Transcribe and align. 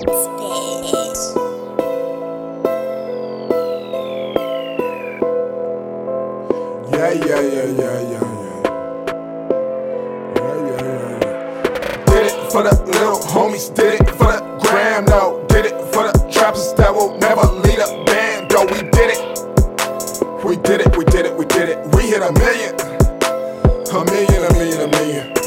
Yeah, 0.00 0.08
yeah, 7.12 7.12
yeah, 7.12 7.42
yeah, 7.42 7.66
yeah, 7.68 8.00
yeah. 8.00 8.24
Yeah, 10.36 10.56
yeah, 10.64 10.80
yeah. 10.80 12.04
Did 12.06 12.24
it 12.24 12.32
for 12.50 12.62
the 12.62 12.72
little 12.86 13.18
homies, 13.28 13.74
did 13.74 14.00
it 14.00 14.08
for 14.12 14.32
the 14.32 14.40
gram, 14.62 15.04
no. 15.04 15.44
Did 15.50 15.66
it 15.66 15.76
for 15.92 16.04
the 16.04 16.30
trappers 16.32 16.72
that 16.74 16.94
will 16.94 17.18
never 17.18 17.42
lead 17.60 17.80
a 17.80 18.02
band, 18.06 18.50
though. 18.50 18.64
We 18.64 18.80
did 18.88 19.10
it. 19.10 19.20
We 20.42 20.56
did 20.56 20.80
it, 20.80 20.96
we 20.96 21.04
did 21.04 21.26
it, 21.26 21.36
we 21.36 21.44
did 21.44 21.68
it. 21.68 21.94
We 21.94 22.04
hit 22.04 22.22
a 22.22 22.32
million. 22.32 22.74
A 23.90 24.04
million, 24.06 24.44
a 24.44 24.52
million, 24.54 24.80
a 24.80 24.88
million. 24.88 25.39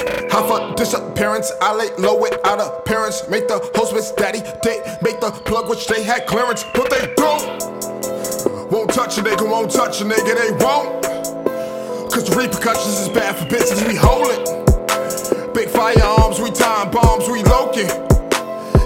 Disappearance, 0.75 1.51
I 1.61 1.75
lay 1.75 1.89
low 1.97 2.19
without 2.19 2.59
appearance. 2.59 3.27
Make 3.29 3.47
the 3.47 3.59
host 3.75 4.17
daddy, 4.17 4.39
they 4.63 4.79
make 5.01 5.19
the 5.19 5.31
plug 5.31 5.69
which 5.69 5.87
they 5.87 6.03
had 6.03 6.25
clearance, 6.25 6.65
but 6.73 6.89
they 6.89 7.13
don't. 7.15 8.71
Won't 8.71 8.91
touch 8.91 9.17
a 9.19 9.21
nigga, 9.21 9.49
won't 9.49 9.71
touch 9.71 10.01
a 10.01 10.03
nigga, 10.03 10.33
they 10.33 10.51
won't. 10.63 11.03
Cause 12.11 12.29
the 12.29 12.35
repercussions 12.35 12.99
is 12.99 13.09
bad 13.09 13.35
for 13.35 13.45
business, 13.45 13.83
we 13.87 13.95
hold 13.95 14.27
it. 14.29 15.53
Big 15.53 15.69
firearms, 15.69 16.39
we 16.39 16.49
time 16.49 16.89
bombs, 16.89 17.29
we 17.29 17.43
loking. 17.43 17.87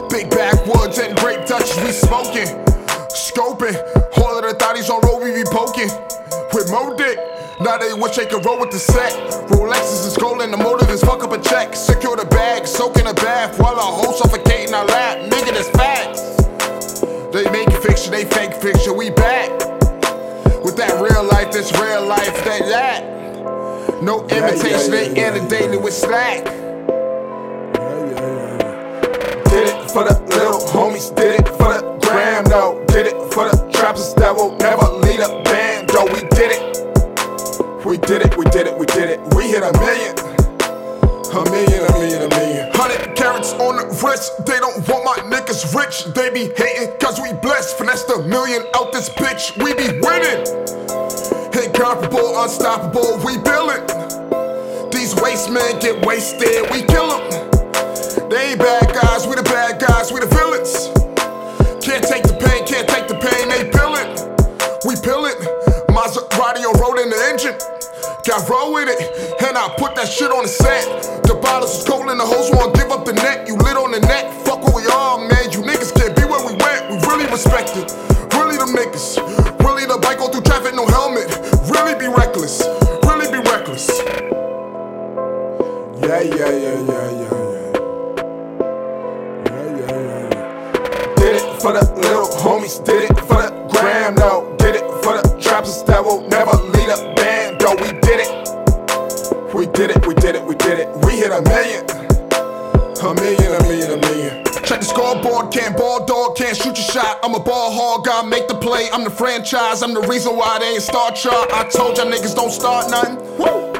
Big 0.09 0.29
backwoods 0.29 0.99
and 0.99 1.17
grape 1.17 1.45
Dutch, 1.47 1.75
we 1.83 1.91
smoking. 1.91 2.47
Scoping, 3.15 3.75
all 4.19 4.37
of 4.37 4.43
the 4.43 4.55
thotties 4.59 4.89
on 4.89 4.99
road, 5.07 5.23
we 5.23 5.31
be 5.31 5.43
poking. 5.51 5.89
With 6.53 6.71
Mo 6.71 6.95
Dick, 6.95 7.17
now 7.59 7.77
they 7.77 7.93
wish 7.93 8.15
they 8.17 8.25
could 8.25 8.45
roll 8.45 8.59
with 8.59 8.71
the 8.71 8.79
set. 8.79 9.11
Rolexes 9.49 10.07
is 10.07 10.17
gold 10.17 10.41
and 10.41 10.51
the 10.53 10.57
motive 10.57 10.86
they 18.17 18.25
fake 18.25 18.53
fiction, 18.55 18.97
we 18.97 19.11
back. 19.11 19.51
With 20.63 20.75
that 20.77 20.99
real 20.99 21.23
life, 21.23 21.51
this 21.51 21.71
real 21.73 22.03
life, 22.03 22.33
that 22.45 22.61
that. 22.65 24.01
No 24.01 24.25
imitation, 24.27 24.89
they 24.89 25.09
inundated 25.09 25.83
with 25.83 25.93
slack. 25.93 26.43
Did 29.49 29.67
it 29.69 29.91
for 29.91 30.03
the 30.03 30.19
little 30.29 30.59
homies, 30.73 31.15
did 31.15 31.41
it 31.41 31.47
for 31.47 31.69
the 31.77 31.99
gram, 32.01 32.43
no. 32.45 32.83
Did 32.87 33.05
it 33.05 33.33
for 33.33 33.49
the 33.49 33.69
trappers 33.71 34.15
that 34.15 34.35
will 34.35 34.57
never 34.57 34.87
lead 35.05 35.19
a 35.19 35.43
band, 35.43 35.89
though. 35.89 36.05
We 36.05 36.21
did 36.29 36.57
it. 36.57 37.85
We 37.85 37.97
did 37.97 38.23
it, 38.23 38.35
we 38.35 38.45
did 38.45 38.65
it, 38.65 38.77
we 38.77 38.87
did 38.87 39.09
it. 39.11 39.19
We 39.35 39.49
hit 39.49 39.61
a 39.61 39.71
million. 39.77 40.17
A 41.37 41.43
million, 41.51 41.85
a 41.85 41.91
million, 41.93 42.21
a 42.23 42.29
million. 42.29 42.71
Hundred 42.73 43.16
carats 43.27 43.53
on 43.53 43.75
the 43.75 43.85
wrist. 44.03 44.45
They 44.45 44.59
don't 44.59 44.87
want 44.87 45.03
my 45.03 45.17
niggas 45.27 45.75
rich. 45.75 46.05
They 46.15 46.29
be 46.29 46.53
hating 46.55 46.97
cause 46.99 47.19
we 47.19 47.33
blessed. 47.33 47.77
Finesse 47.77 48.03
the 48.03 48.23
million 48.23 48.63
out 48.75 48.91
this 48.93 49.09
bitch. 49.09 49.51
We 49.59 49.73
be 49.75 49.99
winning. 49.99 50.47
Incomparable, 51.51 52.39
unstoppable. 52.39 53.19
We 53.25 53.35
building. 53.43 53.83
These 54.91 55.15
waste 55.19 55.51
men 55.51 55.79
get 55.79 56.05
wasted. 56.05 56.71
We 56.71 56.83
kill 56.87 57.11
them. 57.11 57.23
They 58.29 58.55
ain't 58.55 58.59
bad 58.59 58.87
guys. 58.95 59.27
We 59.27 59.35
the 59.35 59.43
bad 59.43 59.81
guys. 59.81 60.11
We 60.11 60.19
the 60.21 60.31
villains. 60.31 60.87
Can't 61.83 62.03
take 62.03 62.23
the 62.23 62.37
pain. 62.39 62.63
Can't 62.63 62.87
take 62.87 63.07
the 63.07 63.19
pain. 63.19 63.49
They 63.51 63.67
pillin'. 63.75 64.07
We 64.87 64.95
pillin'. 64.95 65.35
Maserati 65.91 66.63
on 66.63 66.79
road 66.79 67.03
in 67.03 67.09
the 67.09 67.19
engine. 67.27 67.57
Got 68.27 68.49
roll 68.49 68.73
with 68.73 68.89
it, 68.91 68.99
and 69.47 69.57
I 69.57 69.73
put 69.77 69.95
that 69.95 70.09
shit 70.11 70.29
on 70.29 70.43
the 70.43 70.49
set. 70.49 71.23
The 71.23 71.33
bottles 71.35 71.79
is 71.79 71.87
cold 71.87 72.09
and 72.09 72.19
the 72.19 72.25
hoes 72.25 72.51
won't 72.51 72.75
give 72.75 72.91
up 72.91 73.05
the 73.05 73.13
net. 73.13 73.47
You 73.47 73.55
lit 73.55 73.77
on 73.77 73.91
the 73.91 74.01
net, 74.01 74.27
fuck 74.43 74.59
what 74.67 74.75
we 74.75 74.83
are, 74.83 75.15
man. 75.17 75.47
You 75.55 75.63
niggas 75.63 75.95
can't 75.95 76.11
be 76.13 76.27
where 76.27 76.43
we 76.43 76.51
went. 76.59 76.91
We 76.91 76.99
really 77.07 77.23
respect 77.31 77.71
it. 77.79 77.87
Really 78.35 78.59
them 78.59 78.75
niggas. 78.75 79.15
Really 79.63 79.87
the 79.87 79.97
bike 80.03 80.19
go 80.19 80.27
through 80.27 80.43
traffic, 80.43 80.75
no 80.75 80.85
helmet. 80.91 81.31
Really 81.71 81.95
be 81.95 82.11
reckless. 82.11 82.67
Really 83.07 83.31
be 83.31 83.39
reckless. 83.47 83.87
Yeah, 86.03 86.19
yeah, 86.19 86.51
yeah, 86.51 86.83
yeah, 86.83 87.07
yeah, 87.07 87.23
yeah. 87.23 87.71
Yeah, 89.47 89.71
yeah, 89.71 90.03
yeah, 90.03 90.35
yeah. 90.35 91.15
Did 91.15 91.39
it 91.39 91.47
for 91.63 91.71
the 91.71 91.87
little 91.95 92.27
homies, 92.43 92.83
did 92.83 93.07
it 93.07 93.26
Check 104.67 104.81
the 104.81 104.85
scoreboard, 104.85 105.53
can't 105.53 105.77
ball 105.77 106.05
dog, 106.05 106.35
can't 106.35 106.51
shoot 106.51 106.75
your 106.75 106.91
shot. 106.91 107.19
I'm 107.23 107.33
a 107.33 107.39
ball 107.39 107.71
hog, 107.71 108.05
I 108.11 108.27
make 108.27 108.49
the 108.49 108.55
play. 108.55 108.89
I'm 108.91 109.05
the 109.05 109.09
franchise, 109.09 109.81
I'm 109.81 109.93
the 109.93 110.01
reason 110.01 110.35
why 110.35 110.59
they 110.59 110.73
ain't 110.73 110.83
star 110.83 111.13
chart. 111.13 111.53
I 111.53 111.63
told 111.69 111.95
y'all 111.95 112.11
niggas 112.11 112.35
don't 112.35 112.51
start 112.51 112.91
nothing. 112.91 113.15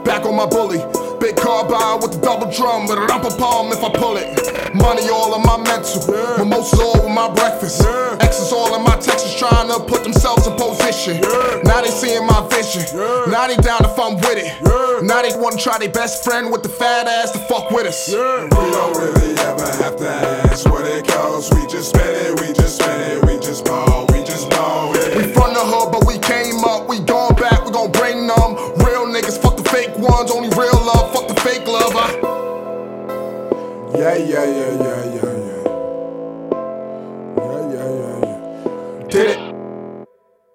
Back 0.05 0.23
on 0.23 0.37
my 0.37 0.45
bully. 0.45 0.79
Big 1.19 1.35
car 1.35 1.67
by 1.67 1.99
with 1.99 2.13
the 2.13 2.21
double 2.21 2.49
drum, 2.49 2.87
with 2.87 2.99
a 2.99 3.01
rumper 3.01 3.35
palm 3.35 3.73
if 3.73 3.83
I 3.83 3.91
pull 3.91 4.15
it. 4.15 4.31
Money 4.75 5.09
all 5.09 5.35
in 5.35 5.41
my 5.43 5.57
mental, 5.57 6.07
mimosas 6.37 6.79
all 6.79 7.03
with 7.03 7.11
my 7.11 7.27
breakfast. 7.33 7.83
X's 8.21 8.53
all 8.53 8.71
in 8.75 8.83
my 8.83 8.95
Texas 8.95 9.35
trying 9.35 9.56
to 9.77 9.85
put 9.85 10.03
themselves 10.03 10.47
in 10.47 10.55
position. 10.55 11.21
Now 11.63 11.81
they 11.81 11.89
seeing 11.89 12.25
my 12.25 12.47
vision. 12.49 12.83
Now 13.29 13.47
they 13.47 13.57
down 13.57 13.85
if 13.85 13.97
I'm 13.99 14.15
with 14.15 14.37
it. 14.37 14.49
Now 15.03 15.21
they 15.21 15.35
wanna 15.37 15.57
try 15.57 15.77
their 15.77 15.89
best 15.89 16.23
friend 16.23 16.51
with 16.51 16.63
the 16.63 16.69
fat 16.69 17.07
ass 17.07 17.31
to 17.31 17.39
fuck 17.39 17.71
with 17.71 17.87
us. 17.87 18.09
We 18.09 18.15
don't 18.15 18.97
really 18.97 19.33
ever 19.39 19.67
have 19.83 19.97
to 19.97 20.09
ask 20.49 20.65
what 20.69 20.85
it 20.85 21.07
costs. 21.07 21.53
We 21.53 21.67
just 21.67 21.89
spend 21.89 22.09
it, 22.09 22.39
we 22.41 22.53
just 22.53 22.77
spend 22.77 23.01
it, 23.11 23.25
we 23.25 23.39
just 23.39 23.65
ball, 23.65 24.05
we 24.11 24.23
just 24.23 24.49
ball 24.49 24.95
it. 24.95 25.15
We 25.15 25.23
from 25.33 25.53
the 25.53 25.63
hood, 25.63 25.91
but 25.91 26.05
we 26.07 26.17
came 26.19 26.63
up. 26.63 26.87
We 26.89 26.99
going 26.99 27.35
back, 27.35 27.65
we 27.65 27.71
gon' 27.71 27.91
bring 27.91 28.27
them. 28.27 28.55
Real 28.81 29.05
niggas, 29.05 29.37
fuck 29.41 29.57
the 29.57 29.63
fake 29.69 29.97
ones. 29.97 30.31
Only 30.31 30.49
real 30.49 30.79
love, 30.81 31.13
fuck 31.13 31.27
the 31.27 31.39
fake 31.41 31.67
love. 31.67 31.93
I... 31.95 32.37
Yeah, 33.97 34.15
yeah, 34.15 34.45
yeah, 34.45 34.83
yeah, 34.83 35.15
yeah. 35.15 35.36